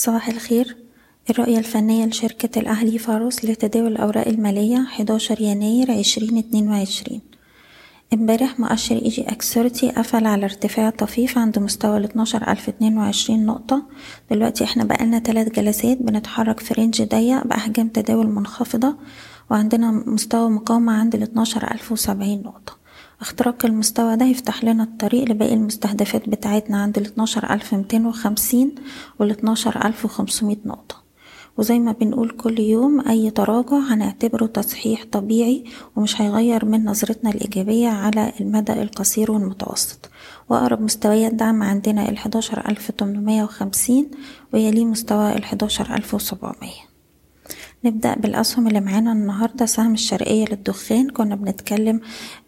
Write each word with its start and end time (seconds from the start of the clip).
صباح 0.00 0.28
الخير. 0.28 0.76
الرؤية 1.30 1.58
الفنية 1.58 2.06
لشركة 2.06 2.58
الأهلي 2.58 2.98
فاروس 2.98 3.44
لتداول 3.44 3.92
الأوراق 3.92 4.28
المالية 4.28 4.82
11 4.82 5.40
يناير 5.40 5.92
2022 5.92 7.20
امبارح 8.14 8.60
مؤشر 8.60 8.96
EGX 8.96 9.22
30 9.22 9.90
قفل 9.90 10.26
على 10.26 10.44
ارتفاع 10.44 10.90
طفيف 10.90 11.38
عند 11.38 11.58
مستوى 11.58 11.96
ال 11.98 12.04
12022 12.04 13.46
نقطة. 13.46 13.82
دلوقتي 14.30 14.64
إحنا 14.64 14.84
بقالنا 14.84 15.18
تلات 15.18 15.54
جلسات 15.54 15.98
بنتحرك 16.02 16.60
في 16.60 16.74
range 16.74 17.02
ضيق 17.02 17.46
بأحجام 17.46 17.88
تداول 17.88 18.26
منخفضة 18.26 18.96
وعندنا 19.50 19.90
مستوى 19.90 20.50
مقاومة 20.50 20.92
عند 20.92 21.14
ال 21.14 21.22
12070 21.22 22.42
نقطة. 22.42 22.79
اختراق 23.20 23.64
المستوى 23.66 24.16
ده 24.16 24.26
يفتح 24.26 24.64
لنا 24.64 24.82
الطريق 24.82 25.24
لباقي 25.30 25.54
المستهدفات 25.54 26.28
بتاعتنا 26.28 26.82
عند 26.82 26.98
ال 26.98 27.04
12250 27.06 28.74
وال 29.18 29.30
12500 29.30 30.56
نقطة. 30.64 31.00
وزي 31.58 31.78
ما 31.78 31.92
بنقول 31.92 32.30
كل 32.30 32.60
يوم 32.60 33.08
أي 33.08 33.30
تراجع 33.30 33.78
هنعتبره 33.78 34.46
تصحيح 34.46 35.04
طبيعي 35.12 35.64
ومش 35.96 36.20
هيغير 36.20 36.64
من 36.64 36.84
نظرتنا 36.84 37.30
الإيجابية 37.30 37.88
على 37.88 38.32
المدى 38.40 38.72
القصير 38.72 39.32
والمتوسط. 39.32 40.10
وأقرب 40.48 40.80
مستويات 40.80 41.34
دعم 41.34 41.62
عندنا 41.62 42.08
ال 42.08 42.18
11850 42.18 44.10
ويليه 44.52 44.84
مستوى 44.84 45.32
ال 45.32 45.44
11700 45.44 46.89
نبدأ 47.84 48.14
بالأسهم 48.14 48.66
اللي 48.68 48.80
معانا 48.80 49.12
النهاردة 49.12 49.66
سهم 49.66 49.92
الشرقية 49.94 50.44
للدخان. 50.50 51.10
كنا 51.10 51.34
بنتكلم 51.36 52.00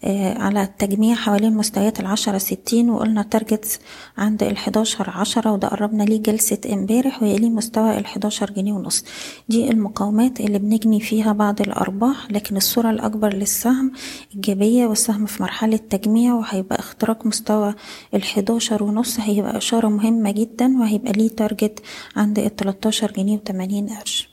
آه 0.05 0.39
على 0.39 0.63
التجميع 0.63 1.15
حوالين 1.15 1.57
مستويات 1.57 2.01
العشرة 2.01 2.39
ستين 2.39 2.91
وقلنا 2.91 3.23
تارجتس 3.23 3.79
عند 4.19 4.43
الحداشر 4.43 5.11
عشرة 5.11 5.53
وده 5.53 5.69
قربنا 5.69 6.03
ليه 6.03 6.23
جلسة 6.23 6.59
امبارح 6.73 7.23
ويليه 7.23 7.51
مستوى 7.51 7.99
الحداشر 7.99 8.51
جنيه 8.51 8.73
ونص. 8.73 9.05
دي 9.49 9.71
المقاومات 9.71 10.41
اللي 10.41 10.59
بنجني 10.59 11.01
فيها 11.01 11.33
بعض 11.33 11.61
الأرباح 11.61 12.31
لكن 12.31 12.57
الصورة 12.57 12.91
الأكبر 12.91 13.35
للسهم 13.35 13.93
إيجابية 14.35 14.87
والسهم 14.87 15.27
في 15.27 15.43
مرحلة 15.43 15.77
تجميع 15.77 16.35
وهيبقى 16.35 16.79
اختراق 16.79 17.27
مستوى 17.27 17.75
الحداشر 18.15 18.83
ونص. 18.83 19.21
هيبقى 19.21 19.57
إشارة 19.57 19.89
مهمة 19.89 20.31
جدا 20.31 20.79
وهيبقى 20.81 21.13
ليه 21.13 21.29
تارجت 21.29 21.83
عند 22.17 22.39
التلاتاشر 22.39 23.13
جنيه 23.13 23.35
وتمانين 23.37 23.89
قرش. 23.89 24.32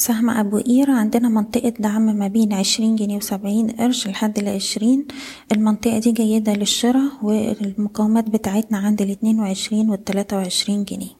سهم 0.00 0.30
أبو 0.30 0.58
قير 0.58 0.90
عندنا 0.90 1.28
منطقة 1.28 1.68
دعم 1.68 2.16
ما 2.16 2.28
بين 2.28 2.52
عشرين 2.52 2.96
جنيه 2.96 3.16
وسبعين 3.16 3.70
قرش 3.70 4.08
لحد 4.08 4.38
العشرين. 4.38 5.06
المنطقة 5.52 5.98
دي 5.98 6.12
جيدة 6.12 6.54
للشراء 6.54 7.10
والمقاومات 7.22 8.30
بتاعتنا 8.30 8.78
عند 8.78 9.02
الاتنين 9.02 9.40
وعشرين 9.40 9.90
والتلاتة 9.90 10.36
وعشرين 10.36 10.84
جنيه. 10.84 11.10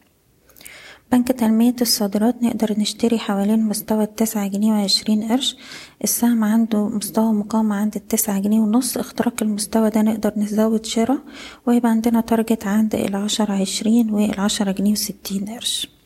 بنك 1.12 1.28
تنمية 1.28 1.76
الصادرات 1.80 2.42
نقدر 2.42 2.74
نشتري 2.78 3.18
حوالين 3.18 3.62
مستوى 3.62 4.04
التسعة 4.04 4.46
جنيه 4.48 4.72
وعشرين 4.72 5.22
قرش. 5.22 5.56
السهم 6.04 6.44
عنده 6.44 6.88
مستوى 6.88 7.32
مقاومة 7.32 7.76
عند 7.76 7.96
التسعة 7.96 8.38
جنيه 8.40 8.60
ونص. 8.60 8.96
اختراق 8.98 9.42
المستوى 9.42 9.90
ده 9.90 10.02
نقدر 10.02 10.32
نزود 10.36 10.86
شراء 10.86 11.18
ويبقى 11.66 11.90
عندنا 11.90 12.20
target 12.20 12.66
عند 12.66 12.94
العشرة 12.94 13.52
عشرين 13.52 14.10
والعشرة 14.10 14.72
جنيه 14.72 14.92
وستين 14.92 15.44
قرش. 15.44 15.99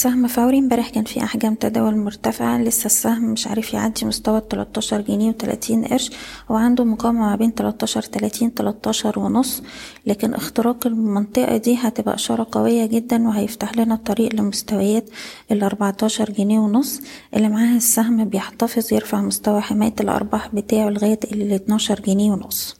سهم 0.00 0.26
فوري 0.26 0.58
امبارح 0.58 0.88
كان 0.90 1.04
في 1.04 1.22
أحجام 1.24 1.54
تداول 1.54 1.96
مرتفعة. 1.96 2.58
لسه 2.58 2.86
السهم 2.86 3.24
مش 3.24 3.46
عارف 3.46 3.74
يعدي 3.74 4.06
مستوى 4.06 4.38
التلاتاشر 4.38 5.00
جنيه 5.00 5.28
وتلاتين 5.28 5.84
قرش 5.84 6.10
هو 6.50 6.56
عنده 6.56 6.84
مقاومة 6.84 7.20
ما 7.20 7.36
بين 7.36 7.54
تلاتاشر 7.54 8.02
تلاتين 8.02 8.54
تلاتاشر 8.54 9.18
ونص 9.18 9.62
لكن 10.06 10.34
اختراق 10.34 10.86
المنطقة 10.86 11.56
دي 11.56 11.74
هتبقى 11.74 12.14
إشارة 12.14 12.46
قوية 12.52 12.86
جدا 12.86 13.28
وهيفتح 13.28 13.76
لنا 13.76 13.94
الطريق 13.94 14.34
لمستويات 14.34 15.10
الاربعتاشر 15.50 16.30
جنيه 16.30 16.58
ونص. 16.58 17.00
اللي 17.36 17.48
معاها 17.48 17.76
السهم 17.76 18.24
بيحتفظ 18.24 18.92
يرفع 18.92 19.20
مستوى 19.20 19.60
حماية 19.60 19.94
الأرباح 20.00 20.48
بتاعه 20.54 20.88
لغاية 20.88 21.20
الاتناشر 21.32 22.00
جنيه 22.00 22.30
ونص. 22.32 22.79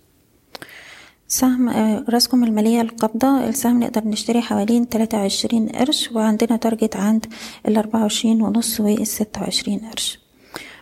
سهم 1.33 1.69
راسكم 2.09 2.45
المالية 2.45 2.81
القابضة 2.81 3.45
السهم 3.49 3.81
نقدر 3.81 4.09
نشتري 4.09 4.41
حوالين 4.41 4.89
تلاتة 4.89 5.19
وعشرين 5.19 5.69
قرش 5.69 6.11
وعندنا 6.13 6.57
تارجت 6.57 6.97
عند 6.97 7.27
الأربعة 7.69 8.01
وعشرين 8.03 8.43
ونص 8.43 8.81
والستة 8.81 9.41
وعشرين 9.41 9.79
قرش. 9.79 10.19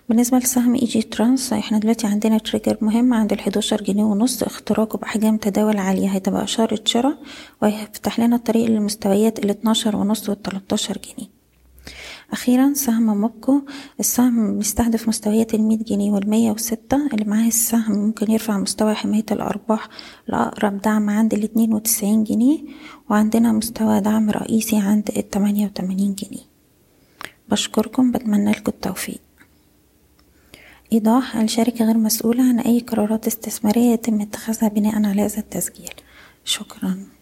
بالنسبة 0.09 0.39
لسهم 0.39 0.75
اي 0.75 0.81
جي 0.85 1.03
ترانس 1.03 1.53
إحنا 1.53 1.79
دلوقتي 1.79 2.07
عندنا 2.07 2.39
trigger 2.39 2.77
مهم 2.81 3.15
عند 3.15 3.33
الحداشر 3.33 3.83
جنيه 3.83 4.05
ونص 4.05 4.43
اختراقه 4.43 4.99
بأحجام 4.99 5.37
تداول 5.37 5.77
عالية 5.77 6.09
هتبقى 6.09 6.45
إشارة 6.45 6.81
شراء 6.85 7.19
وهيفتح 7.63 8.21
لنا 8.21 8.37
الطريق 8.37 8.67
للمستويات 8.67 9.39
الاتناشر 9.39 9.97
ونص 9.97 10.29
والتلاتاشر 10.29 10.99
جنيه. 10.99 11.28
أخيرا 12.33 12.73
سهم 12.75 13.21
موبكو 13.21 13.61
السهم 14.01 14.59
بيستهدف 14.59 15.09
مستويات 15.09 15.55
المية 15.55 15.79
جنيه 15.79 16.11
والمية 16.11 16.51
وستة. 16.51 17.07
اللي 17.13 17.25
معاه 17.25 17.47
السهم 17.47 17.99
ممكن 17.99 18.31
يرفع 18.31 18.59
مستوى 18.59 18.95
حماية 18.95 19.25
الأرباح 19.33 19.89
لأقرب 20.27 20.81
دعم 20.81 21.11
عند 21.11 21.35
الاتنين 21.35 21.75
وتسعين 21.75 22.25
جنيه 22.25 22.59
وعندنا 23.11 23.53
مستوى 23.53 24.01
دعم 24.01 24.31
رئيسي 24.31 24.77
عند 24.77 25.11
التمانية 25.17 25.67
وتمانين 25.67 26.15
جنيه. 26.15 26.45
بشكركم 27.49 28.13
بتمنى 28.13 28.51
لكم 28.51 28.73
التوفيق. 28.73 29.21
إيضاح 30.93 31.37
الشركة 31.37 31.85
غير 31.85 31.99
مسؤولة 31.99 32.43
عن 32.43 32.59
أي 32.59 32.81
قرارات 32.81 33.27
استثمارية 33.27 33.93
يتم 33.93 34.21
اتخاذها 34.21 34.69
بناء 34.69 34.95
على 35.07 35.23
هذا 35.23 35.39
التسجيل. 35.39 35.95
شكرا. 36.45 37.18